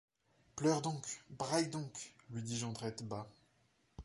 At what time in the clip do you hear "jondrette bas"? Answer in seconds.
2.57-3.29